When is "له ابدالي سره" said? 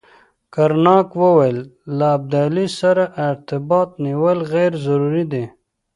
1.97-3.03